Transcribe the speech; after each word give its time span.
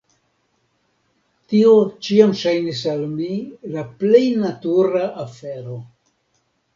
Tio 1.51 1.73
ĉiam 2.07 2.33
ŝajnis 2.39 2.81
al 2.93 3.03
mi 3.11 3.27
la 3.75 3.83
plej 3.99 4.23
natura 4.47 5.03
afero. 5.25 5.77